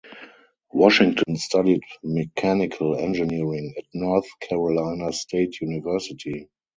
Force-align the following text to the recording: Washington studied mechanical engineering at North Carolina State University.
Washington 0.73 1.35
studied 1.35 1.83
mechanical 2.03 2.95
engineering 2.97 3.71
at 3.77 3.83
North 3.93 4.25
Carolina 4.39 5.13
State 5.13 5.61
University. 5.61 6.49